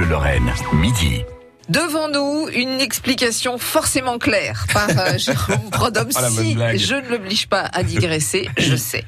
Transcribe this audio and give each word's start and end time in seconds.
Bleu 0.00 0.08
Lorraine, 0.08 0.50
midi. 0.72 1.22
Devant 1.68 2.08
nous, 2.08 2.48
une 2.54 2.80
explication 2.80 3.58
forcément 3.58 4.16
claire 4.16 4.64
par 4.72 4.88
euh, 4.88 5.18
Jérôme 5.18 5.68
Prodhomme. 5.70 6.08
Ah, 6.14 6.30
si 6.30 6.56
je 6.78 6.94
ne 6.94 7.06
l'oblige 7.10 7.48
pas 7.48 7.68
à 7.70 7.82
digresser, 7.82 8.48
je 8.56 8.76
sais. 8.76 9.04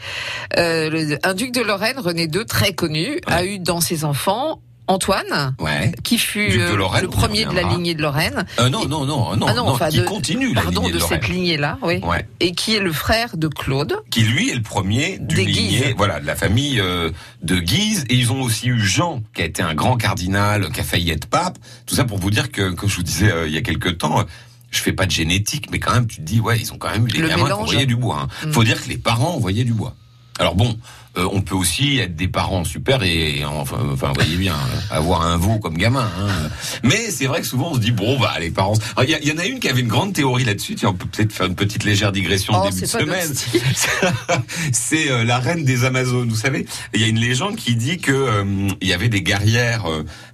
Euh, 0.58 0.90
le- 0.90 1.18
un 1.26 1.32
duc 1.32 1.50
de 1.52 1.62
Lorraine, 1.62 1.98
René 1.98 2.24
II, 2.24 2.44
très 2.44 2.74
connu, 2.74 3.20
a 3.26 3.42
eu 3.46 3.58
dans 3.58 3.80
ses 3.80 4.04
enfants 4.04 4.60
Antoine, 4.92 5.54
Ouais. 5.58 5.92
qui 6.04 6.18
fut 6.18 6.60
euh, 6.60 6.76
Lorraine, 6.76 7.02
le 7.02 7.08
premier 7.08 7.44
de 7.44 7.52
la 7.52 7.62
lignée 7.62 7.94
de 7.94 8.02
Lorraine. 8.02 8.44
Euh, 8.58 8.68
non, 8.68 8.86
non, 8.86 9.04
non, 9.04 9.34
non, 9.36 9.46
Ah 9.48 9.54
non, 9.54 9.64
non, 9.64 9.68
enfin, 9.70 9.88
qui 9.88 9.98
de- 9.98 10.04
continue 10.04 10.52
la 10.54 10.62
Pardon, 10.62 10.80
lignée 10.82 10.92
de, 10.92 10.98
de, 10.98 11.02
cette 11.02 11.28
lignée-là, 11.28 11.78
oui. 11.82 11.98
Ouais. 12.04 12.26
Et 12.40 12.52
qui 12.52 12.76
est 12.76 12.80
le 12.80 12.92
frère 12.92 13.36
de 13.36 13.48
Claude. 13.48 13.96
Qui 14.10 14.22
lui 14.22 14.50
est 14.50 14.54
le 14.54 14.62
premier 14.62 15.18
du 15.18 15.34
Des 15.36 15.44
lignée, 15.46 15.78
Guises. 15.86 15.94
voilà, 15.96 16.20
de 16.20 16.26
la 16.26 16.36
famille 16.36 16.78
euh, 16.80 17.10
de 17.42 17.58
Guise. 17.58 18.04
Et 18.10 18.14
ils 18.16 18.30
ont 18.32 18.42
aussi 18.42 18.68
eu 18.68 18.78
Jean, 18.80 19.22
qui 19.34 19.42
a 19.42 19.44
été 19.46 19.62
un 19.62 19.74
grand 19.74 19.96
cardinal, 19.96 20.70
qui 20.70 20.80
a 20.80 20.84
failli 20.84 21.10
être 21.10 21.26
pape. 21.26 21.58
Tout 21.86 21.94
ça 21.94 22.04
pour 22.04 22.18
vous 22.18 22.30
dire 22.30 22.52
que, 22.52 22.70
comme 22.70 22.88
je 22.88 22.96
vous 22.96 23.02
disais 23.02 23.32
il 23.46 23.52
y 23.52 23.56
a 23.58 23.62
quelques 23.62 23.98
temps, 23.98 24.24
je 24.70 24.80
fais 24.80 24.92
pas 24.92 25.04
de 25.06 25.10
génétique, 25.10 25.68
mais 25.70 25.78
quand 25.78 25.92
même, 25.92 26.06
tu 26.06 26.16
te 26.16 26.22
dis, 26.22 26.40
ouais, 26.40 26.58
ils 26.58 26.72
ont 26.72 26.78
quand 26.78 26.90
même 26.90 27.06
eu 27.06 27.10
des 27.10 27.18
Le 27.18 27.28
gamins 27.28 27.44
qui 27.46 27.52
envoyaient 27.52 27.86
du 27.86 27.96
bois. 27.96 28.26
hein. 28.42 28.46
Mm. 28.48 28.52
Faut 28.52 28.64
dire 28.64 28.82
que 28.82 28.88
les 28.88 28.96
parents 28.98 29.34
envoyaient 29.34 29.64
du 29.64 29.74
bois. 29.74 29.94
Alors 30.42 30.56
bon, 30.56 30.76
euh, 31.16 31.28
on 31.30 31.40
peut 31.40 31.54
aussi 31.54 31.98
être 32.00 32.16
des 32.16 32.26
parents 32.26 32.64
super 32.64 33.04
et, 33.04 33.38
et 33.38 33.44
enfin, 33.44 33.76
enfin, 33.92 34.12
voyez 34.12 34.36
bien, 34.36 34.54
euh, 34.54 34.96
avoir 34.96 35.22
un 35.22 35.36
veau 35.36 35.60
comme 35.60 35.78
gamin. 35.78 36.10
Hein. 36.18 36.48
Mais 36.82 37.12
c'est 37.12 37.26
vrai 37.26 37.42
que 37.42 37.46
souvent 37.46 37.70
on 37.70 37.74
se 37.74 37.78
dit 37.78 37.92
bon 37.92 38.18
bah 38.18 38.32
les 38.40 38.50
parents. 38.50 38.74
Il 39.02 39.10
y, 39.10 39.32
en 39.32 39.38
a 39.38 39.46
une 39.46 39.60
qui 39.60 39.68
avait 39.68 39.82
une 39.82 39.88
grande 39.88 40.14
théorie 40.14 40.42
là-dessus. 40.44 40.74
Tiens, 40.74 40.88
on 40.88 40.94
peut 40.94 41.06
peut-être 41.06 41.32
faire 41.32 41.46
une 41.46 41.54
petite 41.54 41.84
légère 41.84 42.10
digression 42.10 42.54
Oh, 42.56 42.68
début 42.68 42.80
de 42.80 42.86
semaine. 42.86 43.32
c'est 44.72 45.12
euh, 45.12 45.22
la 45.22 45.38
reine 45.38 45.64
des 45.64 45.84
Amazones. 45.84 46.28
Vous 46.28 46.34
savez, 46.34 46.66
il 46.92 47.00
y 47.00 47.04
a 47.04 47.06
une 47.06 47.20
légende 47.20 47.54
qui 47.54 47.76
dit 47.76 47.98
que 47.98 48.10
euh, 48.10 48.68
il 48.80 48.88
y 48.88 48.92
avait 48.92 49.08
des 49.08 49.22
guerrières. 49.22 49.84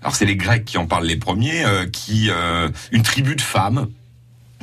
alors 0.00 0.16
c'est 0.16 0.24
les 0.24 0.36
Grecs 0.36 0.64
qui 0.64 0.78
en 0.78 0.86
parlent 0.86 1.06
les 1.06 1.16
premiers, 1.16 1.64
qui 1.92 2.30
une 2.92 3.02
tribu 3.02 3.36
de 3.36 3.42
femmes 3.42 3.88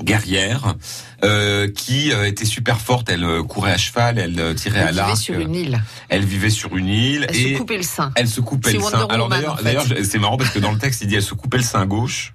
guerrières 0.04 0.76
euh, 1.24 1.70
qui 1.72 2.12
euh, 2.12 2.28
étaient 2.28 2.46
super 2.46 2.80
fortes. 2.82 3.10
Elles 3.10 3.24
euh, 3.24 3.44
couraient 3.44 3.72
à 3.72 3.78
cheval, 3.78 4.18
elles 4.20 4.40
euh, 4.40 4.54
tiraient 4.54 4.80
à 4.80 4.84
Il 4.86 4.90
vivait 4.92 5.02
l'arc. 5.08 5.18
sur 5.18 5.40
une 5.40 5.56
île. 5.56 5.82
Elles 6.10 6.26
vivaient 6.26 6.50
sur 6.50 6.76
une 6.76 6.88
île 6.88 7.26
Elle 7.30 7.36
et 7.38 7.54
se 7.54 7.58
coupait 7.58 7.78
le 7.78 7.84
sein. 7.84 8.12
elle 8.16 8.28
se 8.28 8.42
coupait 8.42 8.74
le 8.74 8.80
Wonder 8.80 8.98
sein. 8.98 9.08
Alors 9.10 9.30
d'ailleurs, 9.30 9.54
en 9.54 9.58
fait. 9.58 10.04
c'est 10.04 10.20
marrant 10.20 10.38
parce 10.38 10.50
que 10.52 10.60
dans 10.60 10.72
le 10.72 10.78
texte, 10.80 11.02
il 11.02 11.08
dit 11.08 11.16
elle 11.16 11.24
se 11.24 11.34
coupait 11.34 11.58
le 11.58 11.64
sein 11.64 11.86
gauche 11.86 12.34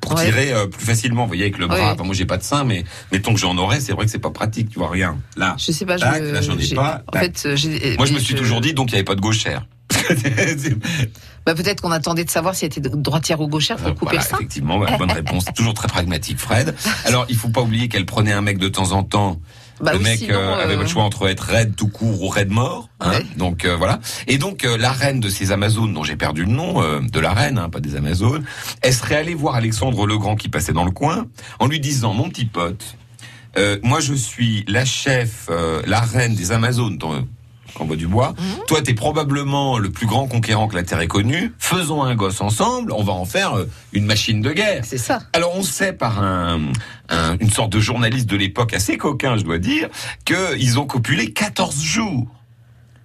pour 0.00 0.14
Ouais. 0.16 0.24
tirer 0.24 0.52
euh, 0.52 0.66
plus 0.66 0.84
facilement. 0.84 1.22
Vous 1.22 1.28
voyez 1.28 1.42
avec 1.44 1.58
le 1.58 1.66
bras. 1.68 1.76
Ouais. 1.76 1.82
Enfin, 1.92 2.02
moi, 2.04 2.14
j'ai 2.14 2.24
pas 2.26 2.36
de 2.36 2.42
sein, 2.42 2.64
mais 2.64 2.82
mettons 3.12 3.32
que 3.34 3.38
j'en 3.40 3.56
aurais, 3.56 3.78
c'est 3.80 3.92
vrai 3.92 4.04
que 4.04 4.10
c'est 4.10 4.18
pas 4.18 4.30
pratique. 4.30 4.68
Tu 4.70 4.78
vois 4.80 4.90
rien. 4.90 5.16
Là, 5.36 5.54
Je 5.58 5.70
sais 5.70 5.86
pas, 5.86 5.96
je, 5.96 6.02
Tac, 6.02 6.20
là, 6.22 6.40
j'en 6.40 6.58
ai 6.58 6.74
pas. 6.74 7.02
En 7.06 7.12
Tac. 7.12 7.38
fait, 7.38 7.56
j'ai. 7.56 7.96
moi, 7.96 8.06
je 8.06 8.12
me 8.12 8.18
suis 8.18 8.34
toujours 8.34 8.60
dit 8.60 8.74
donc 8.74 8.90
il 8.90 8.92
y 8.92 8.96
avait 8.96 9.04
pas 9.04 9.14
de 9.14 9.20
gauchère. 9.20 9.64
Bah, 11.44 11.54
peut-être 11.56 11.80
qu'on 11.80 11.90
attendait 11.90 12.24
de 12.24 12.30
savoir 12.30 12.54
si 12.54 12.64
elle 12.64 12.70
était 12.70 12.80
droitière 12.88 13.40
ou 13.40 13.48
gauchère 13.48 13.76
pour 13.76 13.88
Euh, 13.88 13.92
couper 13.94 14.04
voilà, 14.12 14.20
sein. 14.22 14.36
effectivement, 14.36 14.78
bah, 14.78 14.96
bonne 14.96 15.10
réponse. 15.10 15.44
Toujours 15.56 15.74
très 15.74 15.88
pragmatique, 15.88 16.38
Fred. 16.38 16.72
Alors, 17.04 17.26
il 17.28 17.34
faut 17.36 17.48
pas 17.48 17.62
oublier 17.62 17.88
qu'elle 17.88 18.06
prenait 18.06 18.30
un 18.32 18.42
mec 18.42 18.58
de 18.58 18.68
temps 18.68 18.92
en 18.92 19.02
temps. 19.02 19.40
Bah 19.80 19.92
le 19.94 19.98
oui, 19.98 20.04
mec 20.04 20.18
sinon, 20.20 20.34
euh, 20.38 20.62
avait 20.62 20.76
euh, 20.76 20.80
le 20.82 20.86
choix 20.86 21.02
entre 21.02 21.28
être 21.28 21.40
raide 21.40 21.74
tout 21.74 21.88
court 21.88 22.22
ou 22.22 22.28
raide 22.28 22.50
mort. 22.52 22.88
Hein 23.00 23.10
Ouais. 23.10 23.26
Donc 23.36 23.64
euh, 23.64 23.74
voilà. 23.74 23.98
Et 24.28 24.38
donc 24.38 24.64
euh, 24.64 24.76
la 24.78 24.92
reine 24.92 25.18
de 25.18 25.28
ces 25.28 25.50
Amazones, 25.50 25.92
dont 25.92 26.04
j'ai 26.04 26.14
perdu 26.14 26.44
le 26.44 26.52
nom, 26.52 26.80
de 27.00 27.18
la 27.20 27.32
reine, 27.32 27.58
hein, 27.58 27.68
pas 27.68 27.80
des 27.80 27.96
Amazones, 27.96 28.44
elle 28.82 28.94
serait 28.94 29.16
allée 29.16 29.34
voir 29.34 29.56
Alexandre 29.56 30.06
le 30.06 30.16
Grand 30.18 30.36
qui 30.36 30.48
passait 30.48 30.72
dans 30.72 30.84
le 30.84 30.92
coin, 30.92 31.26
en 31.58 31.66
lui 31.66 31.80
disant 31.80 32.14
mon 32.14 32.28
petit 32.28 32.44
pote, 32.44 32.94
moi 33.82 33.98
je 33.98 34.14
suis 34.14 34.64
la 34.68 34.84
chef, 34.84 35.48
la 35.84 36.00
reine 36.00 36.36
des 36.36 36.52
Amazones. 36.52 36.98
En 37.78 37.84
bois 37.84 37.96
du 37.96 38.06
bois. 38.06 38.34
Mhm. 38.38 38.64
Toi, 38.68 38.82
t'es 38.82 38.94
probablement 38.94 39.78
le 39.78 39.90
plus 39.90 40.06
grand 40.06 40.26
conquérant 40.28 40.68
que 40.68 40.74
la 40.76 40.82
Terre 40.82 41.00
ait 41.00 41.06
connu. 41.08 41.52
Faisons 41.58 42.02
un 42.02 42.14
gosse 42.14 42.40
ensemble. 42.40 42.92
On 42.92 43.02
va 43.02 43.12
en 43.12 43.24
faire 43.24 43.54
euh, 43.56 43.68
une 43.92 44.04
machine 44.04 44.40
de 44.42 44.52
guerre. 44.52 44.84
C'est 44.84 44.98
ça. 44.98 45.22
Alors 45.32 45.52
on 45.56 45.62
sait 45.62 45.92
par 45.92 46.22
un, 46.22 46.60
un- 47.08 47.36
une 47.38 47.50
sorte 47.50 47.70
de 47.72 47.80
journaliste 47.80 48.26
de 48.28 48.36
l'époque 48.36 48.74
assez 48.74 48.96
coquin, 48.98 49.36
je 49.36 49.42
dois 49.42 49.58
dire, 49.58 49.88
qu'ils 50.24 50.78
ont 50.78 50.86
copulé 50.86 51.32
14 51.32 51.82
jours. 51.82 52.26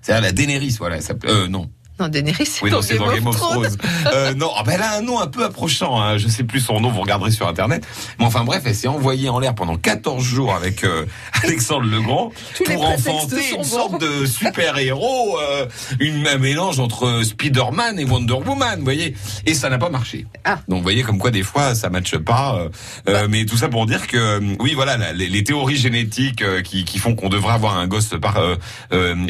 C'est-à-dire 0.01 0.23
la 0.23 0.31
Daenerys, 0.31 0.75
voilà. 0.79 1.01
Ça, 1.01 1.13
euh, 1.25 1.47
non, 1.47 1.69
Non, 1.99 2.07
Daenerys, 2.09 2.45
c'est 2.45 2.63
oui, 2.63 2.69
dans 2.69 2.79
dans 2.79 3.11
Game 3.11 3.25
of 3.27 3.35
Thrones. 3.35 3.75
Euh, 4.13 4.33
non, 4.35 4.51
ah 4.55 4.63
ben, 4.63 4.73
elle 4.75 4.81
a 4.83 4.97
un 4.97 5.01
nom 5.01 5.19
un 5.19 5.25
peu 5.27 5.43
approchant. 5.43 5.99
Hein. 5.99 6.17
Je 6.17 6.27
sais 6.27 6.43
plus 6.43 6.59
son 6.59 6.79
nom, 6.79 6.91
vous 6.91 7.01
regarderez 7.01 7.31
sur 7.31 7.47
Internet. 7.47 7.85
Mais 8.19 8.25
enfin 8.25 8.43
bref, 8.43 8.61
elle 8.65 8.75
s'est 8.75 8.87
envoyée 8.87 9.29
en 9.29 9.39
l'air 9.39 9.55
pendant 9.55 9.77
14 9.77 10.23
jours 10.23 10.53
avec 10.53 10.83
euh, 10.83 11.05
Alexandre 11.43 11.87
le 11.87 11.99
Grand 12.01 12.31
pour 12.65 12.85
enfanter 12.87 13.55
une 13.55 13.63
sorte 13.63 13.99
de 13.99 14.25
super-héros, 14.25 15.39
euh, 15.39 15.65
une, 15.99 16.27
un 16.27 16.37
mélange 16.37 16.79
entre 16.79 17.23
Spider-Man 17.23 17.99
et 17.99 18.05
Wonder 18.05 18.33
Woman, 18.45 18.77
vous 18.77 18.83
voyez. 18.83 19.15
Et 19.45 19.53
ça 19.55 19.69
n'a 19.69 19.79
pas 19.79 19.89
marché. 19.89 20.27
Ah. 20.45 20.59
Donc 20.67 20.77
vous 20.77 20.83
voyez 20.83 21.01
comme 21.03 21.17
quoi 21.17 21.31
des 21.31 21.43
fois 21.43 21.73
ça 21.73 21.89
matche 21.89 22.17
pas. 22.17 22.59
euh, 23.07 23.27
mais 23.29 23.45
tout 23.45 23.57
ça 23.57 23.69
pour 23.69 23.85
dire 23.87 24.05
que 24.07 24.39
oui, 24.59 24.73
voilà, 24.75 24.97
la- 24.97 25.13
les, 25.13 25.27
les 25.29 25.43
théories 25.43 25.77
génétiques 25.77 26.43
qui, 26.63 26.85
qui 26.85 26.99
font 26.99 27.15
qu'on 27.15 27.29
devrait 27.29 27.53
avoir 27.53 27.77
un 27.77 27.87
gosse 27.87 28.11
par 28.21 28.37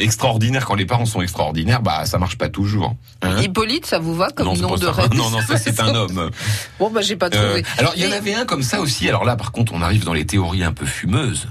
extraordinaire 0.00 0.66
quand 0.66 0.74
les 0.74 0.86
parents 0.86 1.06
sont 1.06 1.22
extraordinaires, 1.22 1.82
bah 1.82 2.04
ça 2.04 2.18
marche 2.18 2.36
pas 2.36 2.48
toujours. 2.58 2.96
Hein 3.22 3.40
Hippolyte, 3.40 3.86
ça 3.86 4.00
vous 4.00 4.16
va 4.16 4.30
comme 4.30 4.46
non, 4.46 4.56
nom 4.56 4.74
de 4.76 4.86
reine 4.86 5.10
Non, 5.14 5.30
non, 5.30 5.40
ça 5.42 5.56
c'est 5.58 5.78
un 5.80 5.94
homme. 5.94 6.30
Bon, 6.80 6.90
bah 6.90 7.02
j'ai 7.02 7.14
pas 7.14 7.26
Euh, 7.26 7.30
trouvé. 7.30 7.62
alors 7.78 7.92
il 7.96 8.04
y 8.04 8.06
en 8.08 8.10
avait 8.12 8.34
un 8.34 8.44
comme 8.44 8.62
ça 8.64 8.80
aussi. 8.80 9.08
Alors 9.08 9.24
là, 9.24 9.36
par 9.36 9.52
contre, 9.52 9.72
on 9.74 9.80
arrive 9.82 10.04
dans 10.04 10.12
les 10.12 10.26
théories 10.26 10.64
un 10.64 10.72
peu 10.72 10.86
fumeuses. 10.86 11.46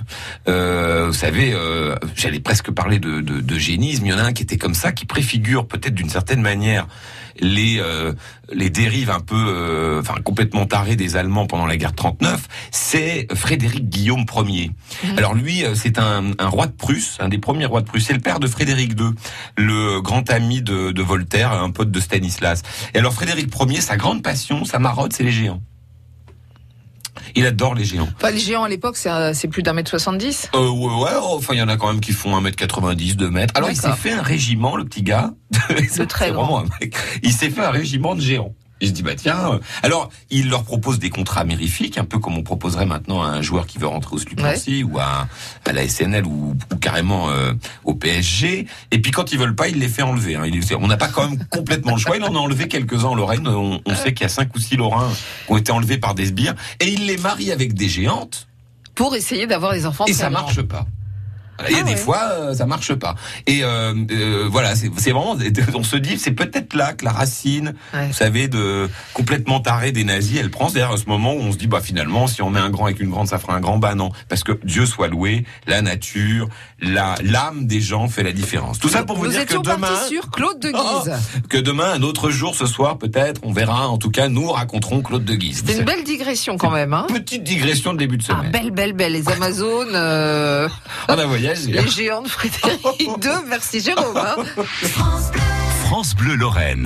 Euh, 0.50 1.08
vous 1.08 1.14
savez, 1.14 1.54
euh, 1.54 1.96
j'allais 2.16 2.42
presque 2.42 2.72
parler 2.72 3.00
de, 3.00 3.22
de, 3.22 3.40
de 3.40 3.58
génisme. 3.58 4.06
Il 4.06 4.10
y 4.10 4.14
en 4.14 4.18
a 4.20 4.24
un 4.24 4.34
qui 4.34 4.44
était 4.44 4.58
comme 4.58 4.74
ça, 4.76 4.92
qui 4.92 5.06
préfigure 5.06 5.66
peut-être 5.66 5.96
d'une 5.96 6.10
certaine 6.10 6.42
manière 6.42 6.88
les 7.40 7.78
euh, 7.80 8.14
les 8.52 8.70
dérives 8.70 9.12
un 9.12 9.20
peu, 9.20 9.36
euh, 9.36 10.00
enfin 10.00 10.16
complètement 10.24 10.66
tarées 10.66 10.96
des 10.96 11.18
Allemands 11.18 11.46
pendant 11.48 11.66
la 11.68 11.76
guerre 11.78 11.92
de 11.92 11.98
39. 11.98 12.48
C'est 12.72 13.28
Frédéric 13.36 13.90
Guillaume 13.90 14.26
Ier. 14.48 14.72
Alors 15.18 15.34
lui, 15.36 15.64
c'est 15.76 16.00
un, 16.00 16.32
un 16.40 16.48
roi 16.48 16.66
de 16.68 16.72
Prusse, 16.72 17.18
un 17.20 17.28
des 17.28 17.38
premiers 17.40 17.66
rois 17.66 17.82
de 17.82 17.86
Prusse. 17.86 18.06
C'est 18.08 18.14
le 18.14 18.22
père 18.22 18.40
de 18.40 18.48
Frédéric 18.48 18.94
II, 19.00 19.10
le 19.58 20.00
grand 20.02 20.30
ami 20.32 20.62
de, 20.62 20.97
de 20.98 21.04
Voltaire, 21.04 21.54
un 21.54 21.72
pote 21.72 21.92
de 21.92 22.00
Stanislas. 22.00 22.64
Et 22.94 22.98
alors 22.98 23.14
Frédéric 23.14 23.50
Ier, 23.70 23.82
sa 23.82 23.96
grande 23.96 24.22
passion, 24.24 24.66
sa 24.66 24.80
marotte, 24.80 25.14
c'est 25.14 25.24
les 25.24 25.32
géants. 25.32 25.62
Il 27.36 27.46
adore 27.46 27.76
les 27.76 27.86
géants. 27.86 28.08
Enfin, 28.16 28.32
les 28.32 28.40
géants 28.40 28.64
à 28.64 28.70
l'époque, 28.70 28.98
c'est 28.98 29.10
euh, 29.10 29.34
c'est 29.34 29.48
plus 29.48 29.64
d'un 29.64 29.74
mètre 29.74 29.90
70. 29.90 30.50
Euh, 30.56 30.70
ouais, 30.70 31.04
ouais, 31.04 31.12
oh, 31.22 31.36
enfin, 31.38 31.54
il 31.54 31.60
y 31.60 31.62
en 31.62 31.68
a 31.68 31.78
quand 31.78 31.88
même 31.88 32.00
qui 32.00 32.12
font 32.12 32.40
1m90, 32.42 33.16
2 33.16 33.30
mètres. 33.30 33.54
Alors, 33.56 33.70
il 33.70 33.76
s'est 33.76 33.92
fait 33.94 34.12
un 34.12 34.22
régiment, 34.22 34.76
le 34.76 34.86
petit 34.86 35.04
gars. 35.04 35.32
C'est 35.90 36.08
très 36.08 36.32
vraiment 36.32 36.60
un 36.60 36.66
mec. 36.80 36.96
Il 37.24 37.32
s'est 37.32 37.50
fait 37.50 37.64
un 37.64 37.72
régiment 37.72 38.16
de 38.16 38.22
géants. 38.22 38.54
Et 38.82 38.88
je 38.88 38.92
dis, 38.92 39.02
bah 39.04 39.16
tiens. 39.16 39.54
euh, 39.54 39.60
Alors, 39.84 40.10
il 40.30 40.50
leur 40.50 40.64
propose 40.64 41.00
des 41.00 41.10
contrats 41.10 41.44
mérifiques, 41.44 41.98
un 41.98 42.04
peu 42.06 42.20
comme 42.20 42.38
on 42.38 42.44
proposerait 42.44 42.86
maintenant 42.86 43.24
à 43.24 43.28
un 43.28 43.42
joueur 43.42 43.66
qui 43.66 43.78
veut 43.80 43.88
rentrer 43.88 44.16
au 44.16 44.20
Slupancy 44.20 44.84
ou 44.84 45.00
à, 45.00 45.28
à 45.66 45.72
la 45.74 45.88
SNL 45.88 46.26
ou, 46.28 46.56
ou 46.72 46.76
carrément 46.78 47.30
euh, 47.30 47.54
au 47.86 47.94
PSG. 47.96 48.68
Et 48.92 49.00
puis, 49.02 49.12
quand 49.12 49.32
ils 49.32 49.40
veulent 49.40 49.56
pas, 49.56 49.68
il 49.68 49.80
les 49.80 49.88
fait 49.90 50.04
enlever. 50.04 50.36
Hein. 50.36 50.44
Il, 50.46 50.62
on 50.80 50.88
n'a 50.88 50.98
pas 50.98 51.08
quand 51.08 51.30
même 51.30 51.44
complètement 51.50 51.94
le 51.96 52.00
choix. 52.02 52.18
Il 52.18 52.24
en 52.24 52.36
a 52.36 52.38
enlevé 52.40 52.68
quelques-uns 52.68 53.08
en 53.10 53.16
Lorraine. 53.16 53.48
On, 53.48 53.82
on 53.86 53.96
sait 53.96 54.14
qu'il 54.14 54.22
y 54.24 54.26
a 54.26 54.30
cinq 54.30 54.56
ou 54.56 54.60
six 54.60 54.76
Lorrains 54.78 55.10
qui 55.48 55.52
ont 55.52 55.58
été 55.58 55.72
enlevés 55.72 55.98
par 55.98 56.14
des 56.14 56.28
sbires. 56.28 56.54
Et 56.80 56.90
il 56.90 57.08
les 57.08 57.18
marie 57.18 57.52
avec 57.52 57.74
des 57.74 57.90
géantes. 57.90 58.48
Pour 58.96 59.16
essayer 59.16 59.46
d'avoir 59.48 59.74
des 59.74 59.86
enfants. 59.86 60.06
Et 60.06 60.14
ça 60.14 60.30
marche 60.30 60.62
pas. 60.62 60.86
Il 61.70 61.72
y 61.72 61.76
a 61.76 61.80
Ah 61.82 61.84
des 61.84 61.92
ouais. 61.92 61.98
fois, 61.98 62.20
euh, 62.32 62.54
ça 62.54 62.66
marche 62.66 62.94
pas. 62.94 63.16
Et 63.48 63.64
euh, 63.64 63.94
euh, 64.12 64.48
voilà, 64.50 64.76
c'est 64.76 64.90
c'est 64.98 65.12
vraiment, 65.12 65.36
on 65.76 65.84
se 65.84 65.96
dit, 65.98 66.18
c'est 66.20 66.32
peut-être 66.32 66.74
là 66.76 66.94
que 66.94 67.04
la 67.06 67.12
racine, 67.12 67.74
Ouais. 67.94 68.08
vous 68.08 68.14
savez, 68.14 68.48
de 68.48 68.90
complètement 69.14 69.60
tarée 69.60 69.92
des 69.92 70.04
nazis, 70.04 70.40
elle 70.40 70.52
prend. 70.52 70.70
C'est-à-dire 70.70 70.94
à 70.94 70.98
ce 70.98 71.06
moment 71.06 71.34
où 71.34 71.40
on 71.40 71.52
se 71.52 71.58
dit, 71.58 71.68
bah 71.68 71.82
finalement, 71.82 72.28
si 72.28 72.42
on 72.42 72.50
met 72.50 72.60
un 72.60 72.70
grand 72.70 72.86
avec 72.86 73.00
une 73.00 73.10
grande, 73.10 73.28
ça 73.28 73.40
fera 73.40 73.56
un 73.56 73.60
grand. 73.60 73.78
Bah 73.78 73.96
non, 73.96 74.12
parce 74.30 74.44
que 74.44 74.52
Dieu 74.64 74.86
soit 74.86 75.08
loué, 75.08 75.46
la 75.68 75.82
nature, 75.82 76.48
la 76.80 77.16
l'âme 77.24 77.66
des 77.68 77.82
gens 77.82 78.08
fait 78.08 78.24
la 78.24 78.32
différence. 78.34 78.80
Tout 78.80 78.90
ça 78.90 79.04
pour 79.04 79.18
vous, 79.18 79.26
Nous 79.26 79.32
dire 79.32 79.46
que 79.46 79.58
demain, 79.62 79.96
sur 80.08 80.30
Claude 80.32 80.60
de 80.60 80.72
Oh, 80.74 81.02
Guise. 81.04 81.14
que 81.50 81.58
demain, 81.58 81.92
un 81.94 82.02
autre 82.04 82.30
jour, 82.30 82.56
ce 82.56 82.66
soir, 82.66 82.98
peut-être, 82.98 83.42
on 83.44 83.52
verra. 83.52 83.88
En 83.88 83.98
tout 83.98 84.12
cas, 84.12 84.28
nous 84.30 84.50
raconterons 84.52 85.02
Claude 85.02 85.26
de 85.26 85.34
Guise. 85.36 85.58
C'était 85.66 85.80
une 85.80 85.86
belle 85.86 86.04
digression 86.04 86.58
quand 86.58 86.72
même. 86.72 86.94
Hein 86.94 87.08
petite 87.10 87.44
digression 87.44 87.94
de 87.94 87.98
début 88.00 88.18
de 88.18 88.24
ah, 88.30 88.34
semaine. 88.38 88.52
belle, 88.52 88.72
belle, 88.72 88.94
belle. 88.94 89.14
Les 89.14 89.28
Amazones, 89.30 89.90
euh, 89.94 90.68
On 91.10 91.18
a 91.18 91.26
les 91.56 91.88
géants 91.88 92.22
de 92.22 92.28
Frédéric 92.28 92.82
II. 93.00 93.16
Merci 93.48 93.80
Jérôme. 93.80 94.18
hein. 94.18 94.36
France 95.86 96.16
Bleu 96.16 96.36
Lorraine. 96.36 96.86